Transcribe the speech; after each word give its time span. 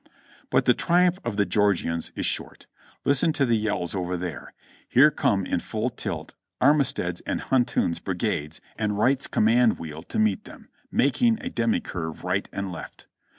But 0.49 0.65
the 0.65 0.73
triumph 0.73 1.19
of 1.23 1.37
the 1.37 1.45
Georgians 1.45 2.11
is 2.15 2.25
short. 2.25 2.65
Listen 3.05 3.31
to 3.33 3.45
the 3.45 3.55
yells 3.55 3.93
over 3.93 4.17
there! 4.17 4.51
Here 4.89 5.11
come 5.11 5.45
in 5.45 5.59
full 5.59 5.91
tilt 5.91 6.33
Armistead's 6.59 7.21
and 7.27 7.39
Hunton's 7.39 7.99
bri 7.99 8.15
gades 8.15 8.61
and 8.79 8.97
Wright's 8.97 9.27
command 9.27 9.77
wheel 9.77 10.01
to 10.01 10.17
meet 10.17 10.45
them, 10.45 10.69
making 10.91 11.37
a 11.39 11.51
demi 11.51 11.81
curve 11.81 12.23
right 12.23 12.49
and 12.51 12.71
left. 12.71 13.05